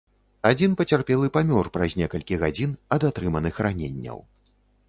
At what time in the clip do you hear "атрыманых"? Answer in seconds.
3.11-3.55